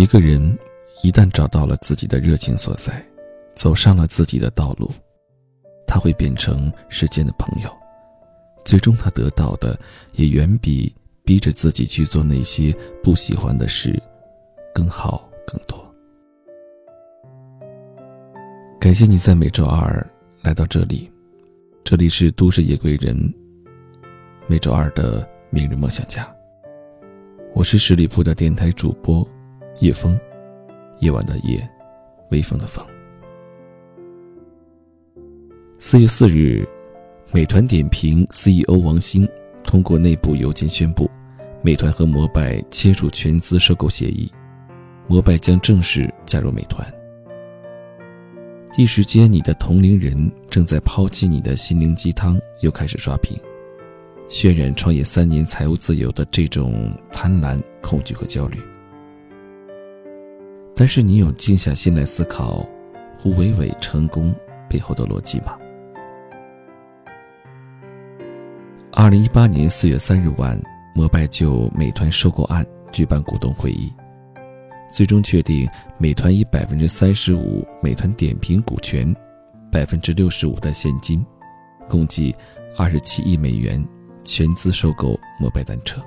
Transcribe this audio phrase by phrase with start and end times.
[0.00, 0.58] 一个人
[1.02, 3.04] 一旦找到了自己的热情所在，
[3.52, 4.90] 走上了自己的道路，
[5.86, 7.70] 他会变成世间的朋友。
[8.64, 9.78] 最终，他得到的
[10.12, 10.90] 也远比
[11.22, 12.74] 逼着自己去做那些
[13.04, 14.02] 不喜欢的事
[14.74, 15.78] 更好更多。
[18.80, 20.02] 感谢你在每周二
[20.40, 21.12] 来到这里，
[21.84, 23.34] 这里是都市夜归人。
[24.46, 26.26] 每周二的明日梦想家，
[27.54, 29.28] 我是十里铺的电台主播
[29.80, 30.18] 夜风，
[30.98, 31.66] 夜晚的夜，
[32.30, 32.84] 微风的风。
[35.78, 36.66] 四月四日。
[37.32, 39.24] 美团点评 CEO 王兴
[39.62, 41.08] 通过内部邮件宣布，
[41.62, 44.28] 美团和摩拜签署全资收购协议，
[45.06, 46.84] 摩拜将正式加入美团。
[48.76, 53.38] 一时间，你的同龄人正在抛弃你的心灵鸡汤，又开始刷屏，
[54.28, 58.58] 渲染创业三年财务自由的这种贪婪、恐惧和焦虑。
[60.74, 62.66] 但是，你有静下心来思考
[63.18, 64.34] 胡伟伟成功
[64.68, 65.58] 背后的逻辑吗？
[68.92, 70.60] 二零一八年四月三日晚，
[70.94, 73.92] 摩拜就美团收购案举办股东会议，
[74.90, 79.14] 最终确定美团以百分之三十五美团点评股权，
[79.70, 81.24] 百分之六十五的现金，
[81.88, 82.34] 共计
[82.76, 83.82] 二十七亿美元
[84.24, 86.02] 全资收购摩拜单车。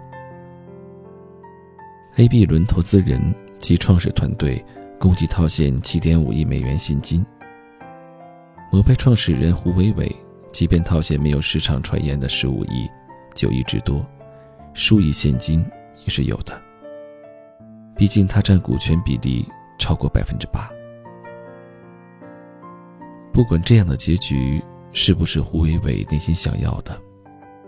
[2.17, 3.19] A、B 轮投资人
[3.63, 4.63] 及创始团队
[4.99, 7.25] 共计套现七点五亿美元现金。
[8.69, 10.13] 摩拜创始人胡伟伟。
[10.51, 12.87] 即便套现没有市场传言的十五亿、
[13.33, 14.05] 九亿之多，
[14.75, 15.65] 数亿现金
[16.03, 16.61] 也是有的。
[17.97, 20.69] 毕竟他占股权比例超过百分之八。
[23.31, 26.95] 不管这样的结局是不是胡伟伟内心想要的，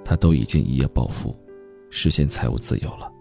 [0.03, 1.35] 他都已经一夜暴富，
[1.89, 3.12] 实现财务自由了。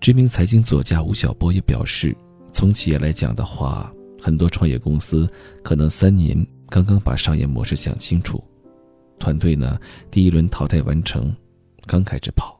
[0.00, 2.16] 知名财经作家吴晓波也表示，
[2.52, 5.30] 从企业来讲的话，很多创业公司
[5.62, 6.44] 可能三年。
[6.70, 8.42] 刚刚把商业模式想清楚，
[9.18, 9.78] 团队呢
[10.08, 11.34] 第一轮淘汰完成，
[11.84, 12.58] 刚开始跑。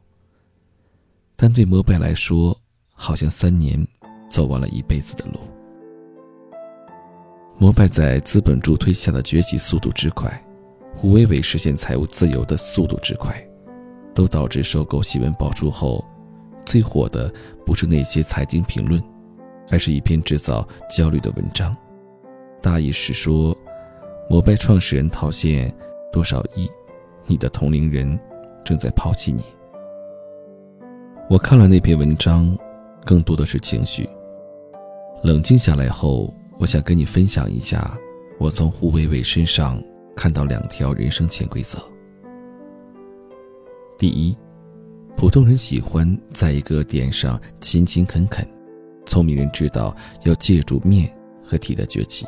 [1.35, 2.55] 但对摩拜来说，
[2.93, 3.87] 好像三年
[4.29, 5.39] 走完了一辈子的路。
[7.57, 10.29] 摩拜在资本助推下的崛起速度之快，
[10.95, 13.33] 胡伟伟实现财务自由的速度之快，
[14.13, 16.05] 都导致收购新闻爆出后，
[16.65, 17.33] 最火的
[17.65, 19.01] 不是那些财经评论，
[19.69, 21.75] 而是一篇制造焦虑的文章，
[22.61, 23.57] 大意是说。
[24.29, 25.69] 摩拜创始人套现
[26.09, 26.69] 多少亿？
[27.25, 28.17] 你的同龄人
[28.63, 29.43] 正在抛弃你。
[31.29, 32.57] 我看了那篇文章，
[33.05, 34.09] 更多的是情绪。
[35.21, 37.97] 冷静下来后，我想跟你分享一下，
[38.39, 39.83] 我从胡伟伟身上
[40.15, 41.77] 看到两条人生潜规则。
[43.97, 44.37] 第一，
[45.15, 48.45] 普通人喜欢在一个点上勤勤恳恳，
[49.05, 51.11] 聪明人知道要借助面
[51.43, 52.25] 和体的崛起。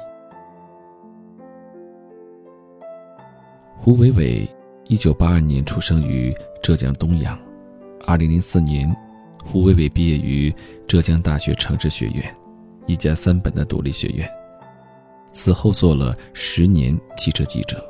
[3.77, 4.47] 胡伟伟，
[4.87, 7.37] 一九八二年出生于浙江东阳。
[8.05, 8.95] 二零零四年，
[9.43, 10.53] 胡伟伟毕业于
[10.87, 12.23] 浙江大学城市学院，
[12.85, 14.29] 一家三本的独立学院。
[15.31, 17.83] 此后做了十年汽车记者，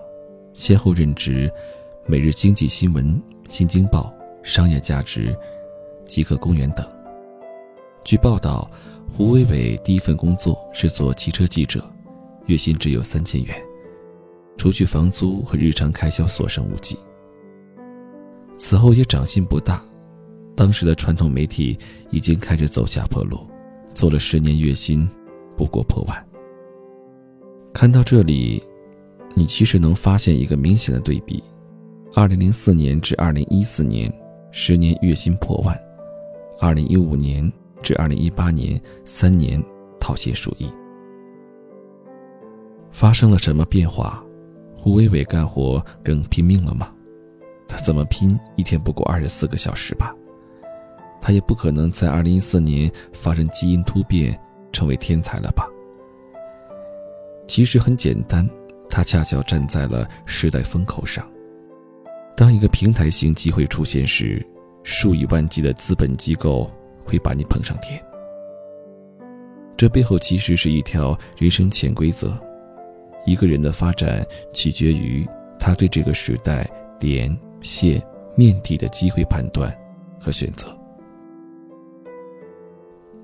[0.54, 1.48] 先后任职
[2.08, 3.06] 《每日经济新闻》
[3.48, 4.12] 《新京报》
[4.44, 5.30] 《商业价值》
[6.06, 6.88] 《极客公园》等。
[8.04, 8.70] 据报道，
[9.10, 11.84] 胡伟伟第一份工作是做汽车记者，
[12.46, 13.56] 月薪只有三千元。
[14.58, 16.98] 除去房租和日常开销，所剩无几。
[18.56, 19.82] 此后也涨薪不大，
[20.56, 21.80] 当时的传统媒体
[22.12, 23.40] 已经开始走下坡路，
[23.94, 25.10] 做了十年，月薪
[25.58, 26.26] 不过破万。
[27.74, 28.62] 看到这里，
[29.34, 31.44] 你其实能发现一个明显的对比：
[32.14, 34.14] 二零零四年至二零一四年，
[34.56, 35.76] 十年月薪破万；
[36.60, 39.62] 二零一五年至二零一八年，三年
[40.00, 40.72] 套现数亿。
[42.92, 44.24] 发生了什么变化？
[44.78, 46.94] 胡伟伟干活更拼命了吗？
[47.68, 48.30] 他怎么拼？
[48.56, 50.16] 一天不过二十四个小时吧。
[51.20, 54.40] 他也不可能在二零一四年发生基因突变，
[54.72, 55.68] 成为天才了吧？
[57.48, 58.48] 其实很简单，
[58.88, 61.28] 他恰巧站在了时代风口上。
[62.36, 64.44] 当一个平台型机会出现时，
[64.84, 66.70] 数以万计的资本机构
[67.04, 68.04] 会把你捧上天。
[69.76, 72.38] 这背后其实是一条人生潜规则。
[73.26, 75.26] 一个人的发展取决于
[75.58, 76.70] 他对这个时代
[77.00, 78.02] 点、线、
[78.36, 79.74] 面体的机会判断
[80.20, 80.68] 和选择。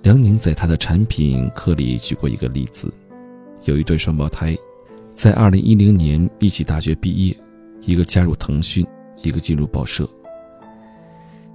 [0.01, 2.89] 梁宁在他的产品课里举过一个例子：
[3.65, 4.57] 有一对双胞胎，
[5.13, 7.37] 在二零一零年一起大学毕业，
[7.81, 8.87] 一个加入腾讯，
[9.21, 10.09] 一个进入报社。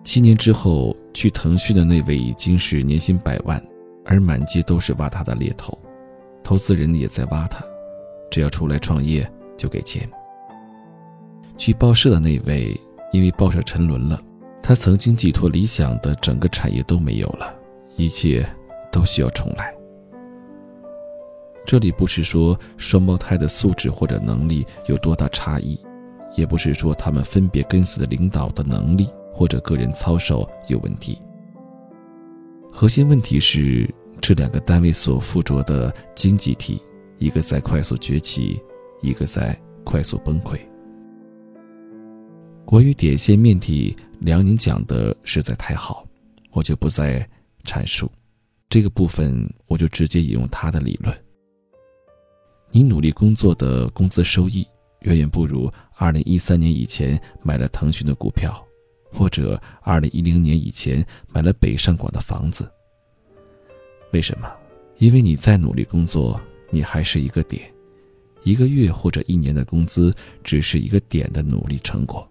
[0.04, 3.60] 七年之后，去腾讯的那位已经是年薪百万，
[4.04, 5.76] 而满街都是挖他的猎头，
[6.42, 7.64] 投资人也在挖他，
[8.30, 10.08] 只要出来创业就给钱。
[11.56, 12.78] 去报社的那位，
[13.12, 14.20] 因为报社沉沦了，
[14.62, 17.54] 他曾经寄托理想的整个产业都没有了，
[17.96, 18.46] 一切
[18.92, 19.74] 都需要重来。
[21.64, 25.80] 这里不是说双胞胎的素质或者能力有多大差异，
[26.36, 31.18] 也不是说他们分别跟随的领导的能力或者个人操守有问题。
[32.72, 36.80] 核心问题是这两个单位所附着的经济体，
[37.18, 38.60] 一个在快速崛起，
[39.02, 40.58] 一个在快速崩溃。
[42.64, 46.06] 关于点线面体，梁宁讲的实在太好，
[46.52, 47.28] 我就不再
[47.64, 48.10] 阐述
[48.68, 51.14] 这个部分，我就直接引用他的理论。
[52.70, 54.66] 你努力工作的工资收益
[55.02, 58.66] 远远不如二零一三年以前买了腾讯的股票，
[59.14, 62.70] 或者二零一零年以前买了北上广的房子。
[64.12, 64.52] 为什么？
[64.98, 66.40] 因为你再努力工作，
[66.70, 67.72] 你还是一个点，
[68.42, 72.28] 一个月或者一年的工资只是一个点的努力成果。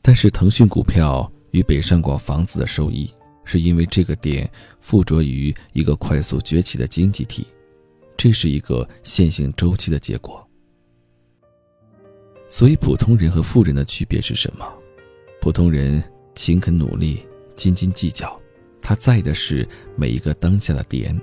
[0.00, 3.12] 但是腾讯股票与北上广房子的收益，
[3.44, 7.46] 是因为这个点附着于一个快速崛起的经济体。
[8.16, 10.46] 这是一个线性周期的结果，
[12.50, 14.66] 所以普通人和富人的区别是什么？
[15.40, 16.02] 普通人
[16.34, 17.24] 勤恳努力、
[17.54, 18.38] 斤斤计较，
[18.82, 19.66] 他在意的是
[19.96, 21.18] 每一个当下的点，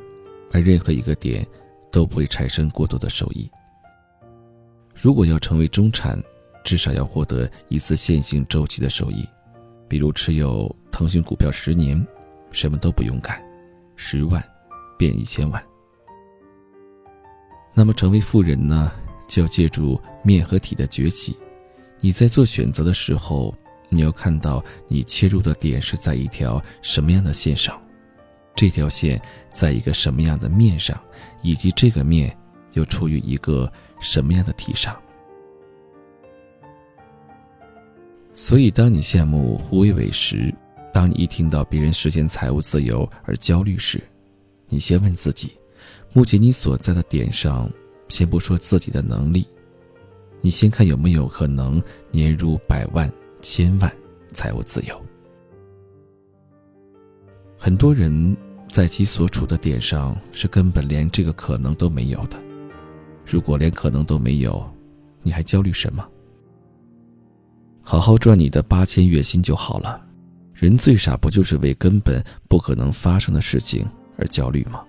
[0.51, 1.45] 而任何一个点
[1.91, 3.47] 都不会产生过多的收益。
[4.95, 6.17] 如果要成为中产，
[6.63, 9.27] 至少要获得一次线性周期的收益，
[9.87, 12.03] 比如持有腾讯股票十年，
[12.51, 13.39] 什么都不用干，
[13.97, 14.43] 十万
[14.97, 15.63] 变一千万。
[17.73, 18.91] 那么，成为富人呢，
[19.27, 21.35] 就要借助面和体的崛起。
[21.99, 23.53] 你在做选择的时候，
[23.89, 27.79] 你要看到你切入的点是在一条什么样的线上，
[28.55, 29.21] 这条线
[29.51, 30.99] 在一个什么样的面上，
[31.41, 32.35] 以及这个面
[32.73, 34.95] 又处于一个什么样的体上。
[38.33, 40.53] 所以，当你羡慕胡伟伟时，
[40.93, 43.99] 当你一听到别人实现财务自由而焦虑时，
[44.67, 45.53] 你先问自己。
[46.13, 47.67] 目前你所在的点上，
[48.07, 49.47] 先不说自己的能力，
[50.41, 51.81] 你先看有没有可能
[52.11, 53.11] 年入百万、
[53.41, 53.91] 千万，
[54.31, 55.01] 财务自由。
[57.57, 58.35] 很多人
[58.69, 62.37] 在其所处的点上是根本连这个可能都没有的。
[63.25, 64.65] 如果连可能都没有，
[65.21, 66.07] 你还焦虑什么？
[67.81, 70.05] 好好赚你的八千月薪就好了。
[70.53, 73.87] 人最傻不就是为根本不可能发生的事情
[74.17, 74.83] 而焦虑吗？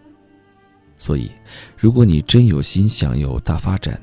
[0.98, 1.30] 所以，
[1.76, 3.98] 如果你真有心想有大发展，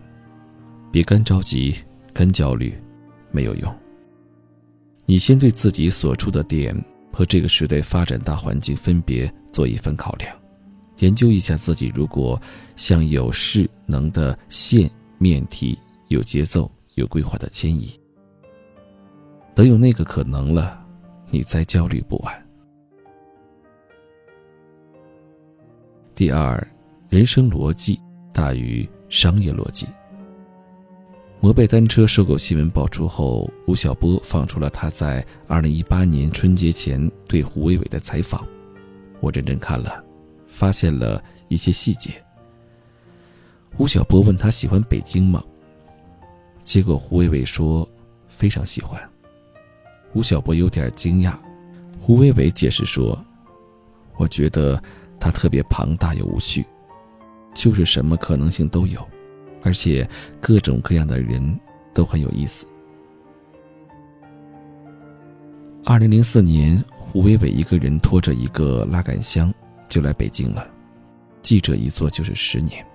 [0.94, 1.76] 别干着急、
[2.14, 2.74] 干焦虑，
[3.32, 3.76] 没有用。
[5.06, 6.74] 你先对自己所处的点
[7.12, 10.34] 和这个时代发展大环境分别做一份考量，
[11.00, 12.42] 研究一下自己如果
[12.78, 15.78] 像有势能的线面体，
[16.08, 17.92] 有节奏、有规划的迁移。
[19.54, 20.82] 等有那个可能了，
[21.30, 22.48] 你再焦虑不晚。
[26.16, 26.66] 第二。
[27.16, 27.98] 人生逻辑
[28.34, 29.88] 大于商业逻辑。
[31.40, 38.46] 摩拜单车收购新闻爆出后，吴晓波放出了他在二零一八年春节前对胡伟伟的采访。
[39.22, 40.04] 我认真看了，
[40.46, 42.12] 发现了一些细节。
[43.78, 45.42] 吴晓波问他喜欢北京吗？
[46.64, 47.90] 结果胡伟伟说
[48.28, 49.02] 非常喜欢。
[50.16, 51.34] 吴晓波有点惊讶，
[51.98, 53.18] 胡伟伟解释说
[54.20, 54.84] ：“我觉得
[55.18, 56.66] 它特别庞大又无序。”
[57.56, 59.04] 就是什么可能性都有，
[59.64, 60.08] 而且
[60.40, 61.60] 各种各样的人
[61.92, 62.68] 都很有意思。
[65.84, 69.52] 二零零四年，胡伟伟一个人拖着一个拉杆箱
[69.88, 70.68] 就来北京了，
[71.42, 72.86] 记者一做就是十年。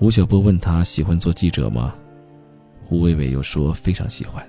[0.00, 1.94] 吴晓波问他喜欢做记者吗？
[2.84, 4.46] 胡伟伟又说非常喜欢。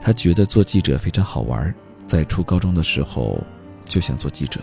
[0.00, 1.72] 他觉得做记者非常好玩，
[2.06, 3.40] 在初高中的时候
[3.84, 4.60] 就想做记者。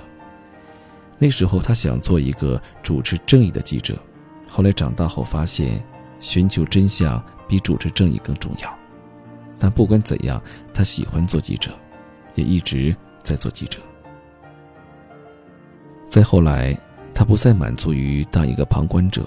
[1.24, 3.96] 那时候他想做一个主持正义的记者，
[4.48, 5.86] 后来长大后发现，
[6.18, 8.80] 寻求真相比主持正义更重要。
[9.60, 10.42] 但不管怎样，
[10.74, 11.70] 他喜欢做记者，
[12.34, 13.80] 也一直在做记者。
[16.10, 16.76] 再后来，
[17.14, 19.24] 他不再满足于当一个旁观者，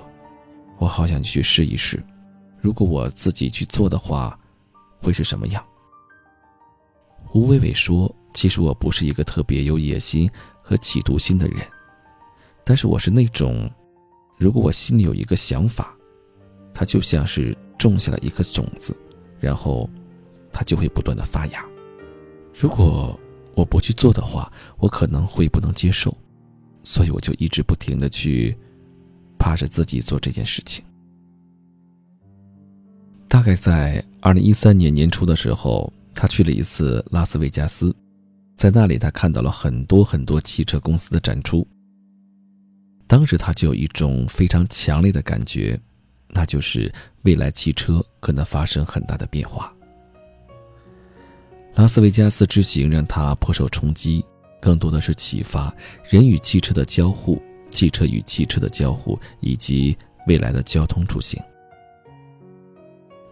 [0.78, 2.02] 我好想去试一试，
[2.60, 4.36] 如果我自己去做的话，
[5.00, 5.64] 会是什么样？
[7.22, 10.28] 胡伟伟说：“其实我不是一个特别有野心
[10.60, 11.58] 和企图心的人。”
[12.64, 13.70] 但是我是那种，
[14.38, 15.94] 如果我心里有一个想法，
[16.72, 18.96] 它就像是种下了一颗种子，
[19.38, 19.88] 然后
[20.52, 21.64] 它就会不断的发芽。
[22.58, 23.18] 如果
[23.54, 26.16] 我不去做的话，我可能会不能接受，
[26.82, 28.56] 所以我就一直不停的去，
[29.38, 30.82] 趴着自己做这件事情。
[33.28, 37.94] 大概在二零一三年年初的时候，他去了一次拉斯维加斯，
[38.56, 41.66] 在那里他看到了很多很多汽车公司的展出。
[43.14, 45.80] 当时他就有一种非常强烈的感觉，
[46.30, 46.92] 那就是
[47.22, 49.72] 未来汽车可能发生很大的变化。
[51.76, 54.24] 拉斯维加斯之行让他颇受冲击，
[54.60, 55.72] 更多的是启发
[56.10, 57.40] 人与汽车的交互、
[57.70, 61.40] 汽车与汽车的交互以及未来的交通出行。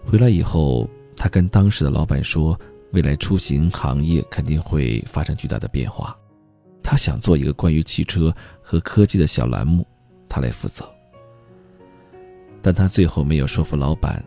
[0.07, 2.57] 回来以后，他跟当时的老板说，
[2.93, 6.17] 未来出行行业肯定会发生巨大的变化。
[6.83, 9.87] 他想做一个关于汽车和科技的小栏目，
[10.29, 10.85] 他来负责。
[12.61, 14.25] 但他最后没有说服老板，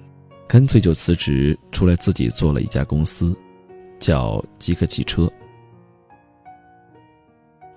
[0.48, 3.36] 干脆就辞职出来自己做了一家公司。
[3.98, 5.32] 叫极客汽车。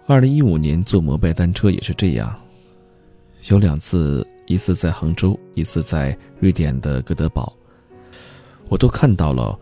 [0.07, 2.37] 二零一五年做摩拜单车也是这样，
[3.49, 7.57] 有两次，一次在杭州，一次在瑞典的哥德堡，
[8.69, 9.59] 我都看到了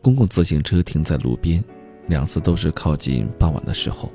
[0.00, 1.62] 公共自行车停在路边，
[2.06, 4.10] 两次都是靠近傍晚的时候。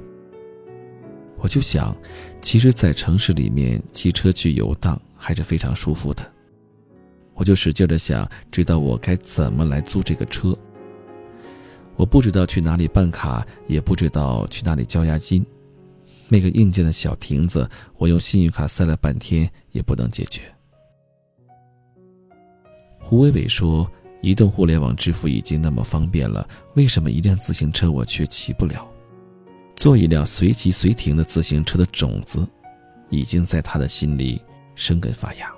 [1.41, 1.95] 我就想，
[2.39, 6.23] 其实，在城市里面骑车去游荡还是非常舒服的。
[7.33, 10.55] 我就使劲的想知道我该怎么来租这个车。
[11.95, 15.43] 我不知道去哪里办卡，也不知道去哪里交押金。
[16.29, 17.67] 那个硬件的小亭子，
[17.97, 20.41] 我用信用卡塞了半天也不能解决。
[22.99, 28.87] 胡伟伟说：“移动互联网支付已经那么方便了，为什么一辆自行车我却骑不了？”
[29.81, 32.47] 做一辆随骑随停的自行车的种子，
[33.09, 34.39] 已经在他的心里
[34.75, 35.51] 生根发芽。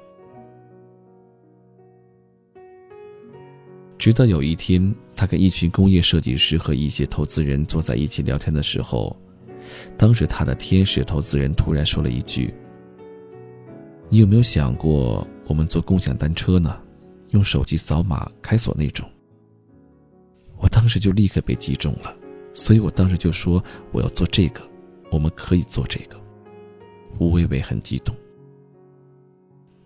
[3.98, 9.14] 直到有一天，他跟一群工业设计师和一些投资人坐在一起聊天的时候，
[9.98, 12.54] 当时他的天使投资人突然说了一句
[14.08, 16.74] ：“你有没有想过，我们坐共享单车呢？
[17.32, 19.06] 用手机扫码开锁那种。”
[20.58, 22.16] 我当时就立刻被击中了，
[22.54, 24.62] 所以我当时就说：“我要做这个，
[25.12, 26.16] 我们可以做这个。”
[27.18, 28.16] 胡伟伟很激动。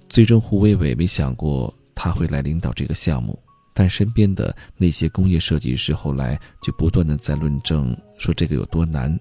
[0.09, 3.37] 最终，胡伟伟没想过他会来领导这个项目。
[3.73, 9.15] 但身边的那些工业设计师后来就不断的在论证，说这个有多难，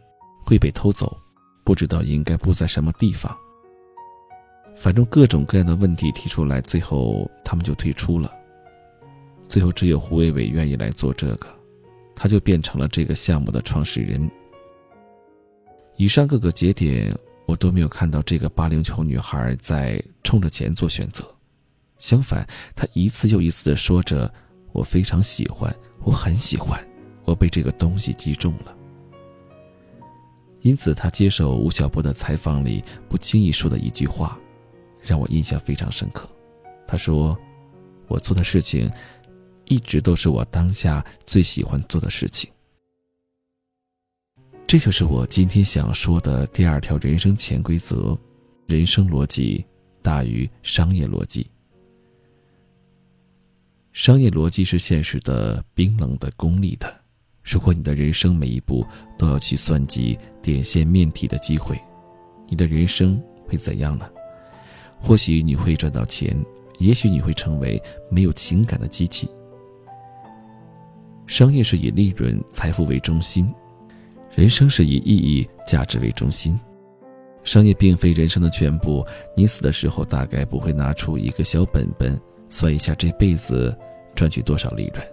[0.46, 1.14] 会被偷走，
[1.62, 3.36] 不知道应该布在什么地方。
[4.74, 8.32] 反正各种各样的问题提出来，最后他们就退出了。
[9.46, 11.46] 最后只有胡伟伟愿意来做这个，
[12.16, 14.28] 他就变成了这个项目的创始人。
[15.96, 21.24] 以上各个节点，我都没有看到这个八零后女孩在冲着钱做选择，
[21.98, 22.44] 相反，
[22.74, 24.32] 她一次又一次的说着。
[24.72, 26.78] 我非常喜欢，我很喜欢，
[27.24, 28.76] 我被这个东西击中了。
[30.60, 34.38] 因此，他接受吴晓波的采访里不经意说的一句话，
[35.00, 36.28] 让我印象非常深刻。
[36.86, 37.34] 他说
[38.06, 38.90] ：“我做的事情，
[39.66, 42.50] 一直都是我当下最喜欢做的事情。”
[44.66, 48.18] 这就是我今天想说的第二条人生潜规则：
[48.66, 49.64] 人生逻辑
[50.02, 51.48] 大于商业逻辑。
[53.92, 56.92] 商业逻辑是现实的、冰冷的、功利的。
[57.44, 58.84] 如果你的人生每一步
[59.16, 61.80] 都要去算计点线面体的机会，
[62.48, 64.10] 你的人生会怎样呢？
[64.98, 66.36] 或许你会赚到钱，
[66.78, 67.80] 也许你会成为
[68.10, 69.30] 没有情感的机器。
[71.26, 73.52] 商业是以利润、财富为中心，
[74.34, 76.58] 人生是以意义、价值为中心。
[77.42, 79.04] 商业并非人生的全部，
[79.36, 83.76] 你死的时候大概不会拿出一个小本本算一下这辈子。
[84.14, 85.06] 赚取多少利润？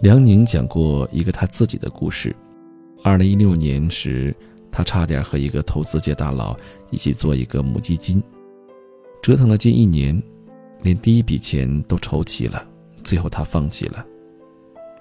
[0.00, 2.36] 梁宁讲过一个他自己的故事。
[3.02, 4.36] 二零一六年时，
[4.70, 6.54] 他差点和一个投资界大佬
[6.90, 8.22] 一起做一个母基金，
[9.22, 10.22] 折腾了近一年，
[10.82, 12.66] 连第一笔钱都筹齐了，
[13.02, 14.04] 最后他放弃了。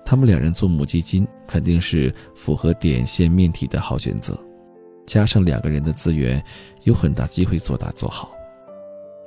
[0.05, 4.37] 他们两人做母基金肯定是符合点线面体的好选择，
[5.05, 6.43] 加上两个人的资源，
[6.83, 8.31] 有很大机会做大做好。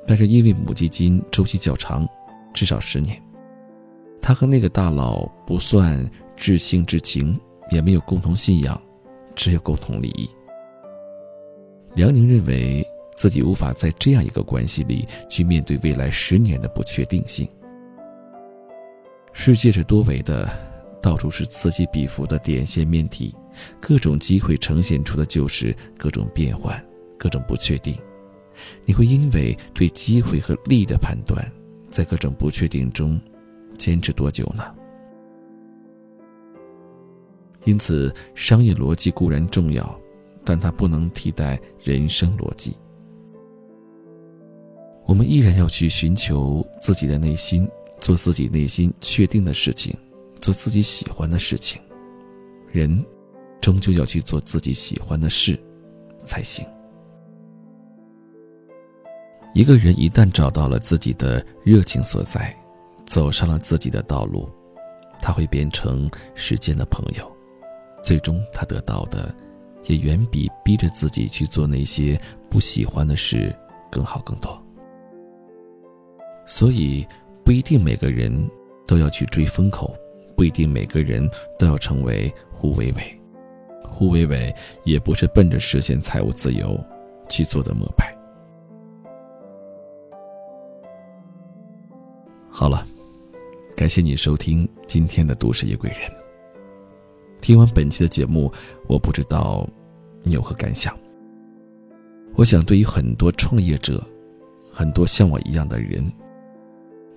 [0.06, 2.08] 但是因为母基金周期较长，
[2.54, 3.20] 至少十年，
[4.22, 7.38] 他和那个大佬不算至性至情，
[7.70, 8.80] 也没有共同信仰，
[9.34, 10.30] 只有共同利益。
[11.94, 12.86] 梁宁认为
[13.18, 17.48] 自己无法在这样一个关系里去面对未来十年的不确定性。
[19.32, 20.48] 世界是多维的，
[21.02, 23.34] 到处是此起彼伏的点线面体，
[23.80, 26.80] 各种机会呈现出的就是各种变换，
[27.18, 27.92] 各种不确定。
[28.84, 31.44] 你会因为对机会和利益的判断，
[31.90, 33.20] 在各种不确定中，
[33.76, 34.62] 坚持多久呢？
[37.64, 40.00] 因此，商业逻辑固然重要，
[40.44, 42.76] 但它不能替代人生逻辑。
[45.08, 47.66] 我们依然要去寻求自己的内心，
[47.98, 49.96] 做自己内心确定的事情，
[50.38, 51.80] 做自己喜欢的事情。
[52.70, 53.02] 人，
[53.58, 55.58] 终究要去做自己喜欢的事，
[56.24, 56.62] 才行。
[59.54, 62.54] 一个人一旦找到了自己的热情所在，
[63.06, 64.46] 走上了自己的道路，
[65.22, 67.32] 他会变成时间的朋友。
[68.02, 69.34] 最终，他得到的，
[69.86, 73.56] 也远比逼着自己去做那些不喜欢的事
[73.90, 74.62] 更好更多。
[76.50, 77.06] 所以，
[77.44, 78.32] 不一定每个人
[78.86, 79.94] 都要去追风口，
[80.34, 81.28] 不一定每个人
[81.58, 83.20] 都要成为胡伟伟。
[83.84, 84.52] 胡伟伟
[84.82, 86.82] 也不是奔着实现财务自由
[87.28, 88.16] 去做的摸牌。
[92.48, 92.86] 好了，
[93.76, 95.98] 感谢你收听今天的《都市夜归人》。
[97.42, 98.50] 听完本期的节目，
[98.86, 99.68] 我不知道
[100.22, 100.98] 你有何感想。
[102.36, 104.02] 我想，对于很多创业者，
[104.72, 106.10] 很多像我一样的人，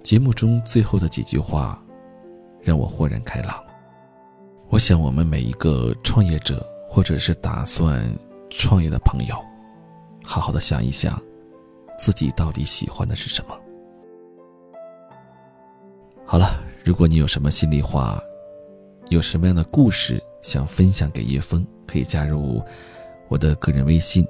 [0.04, 1.82] 节目中最后的几句话，
[2.62, 3.64] 让我豁然开朗。
[4.70, 8.04] 我想，我们每一个创业者，或者是打算
[8.50, 9.36] 创业的朋友，
[10.26, 11.22] 好好的想一想，
[12.00, 13.58] 自己到底喜欢的是什么。
[16.26, 16.48] 好了，
[16.84, 18.20] 如果你有什么心里话，
[19.10, 22.62] 有什么样的故事想分享给叶枫，可以加入
[23.28, 24.26] 我的个人微信，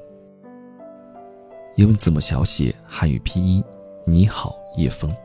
[1.76, 3.64] 英文字母小写，汉语拼音，
[4.06, 5.16] 你好，叶枫。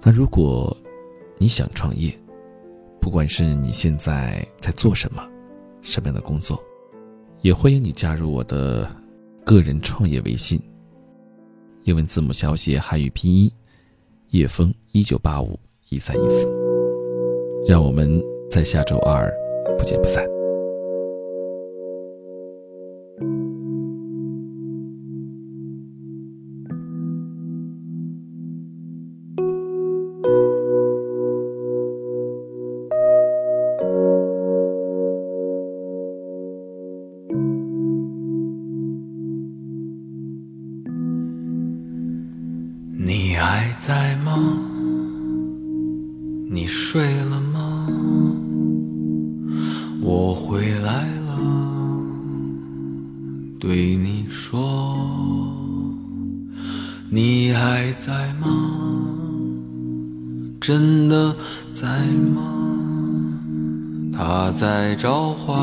[0.00, 0.76] 那如果
[1.38, 2.12] 你想创业，
[3.00, 5.22] 不管是你现在在做什么，
[5.82, 6.58] 什么样的工作，
[7.42, 8.88] 也欢迎你加入我的
[9.44, 10.60] 个人创业微信，
[11.84, 13.50] 英文字母小写，汉语拼音。
[14.30, 16.46] 叶枫一九八五一三一四，
[17.66, 19.32] 让我们在下周二
[19.78, 20.37] 不见不散。
[57.68, 58.48] 还在吗？
[60.58, 61.36] 真的
[61.74, 61.86] 在
[62.34, 62.42] 吗？
[64.10, 65.54] 他在召唤，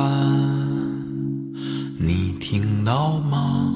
[1.97, 3.73] 你听到吗？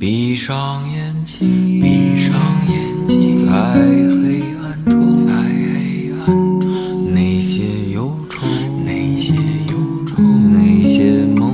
[0.00, 1.46] 闭上眼睛，
[1.82, 6.26] 闭上眼睛，在黑暗中，在黑暗
[6.60, 8.46] 中，那些忧愁，
[8.86, 9.34] 那些
[9.68, 11.52] 忧愁，那些梦，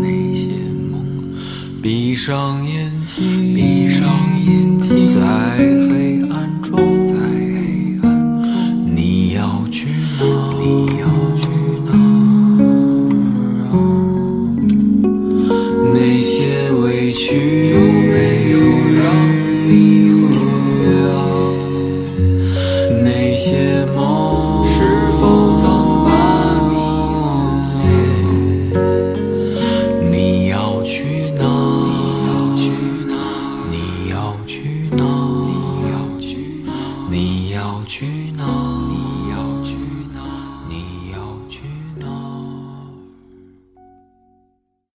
[0.00, 0.50] 那些
[0.92, 1.02] 梦，
[1.82, 2.63] 闭上眼。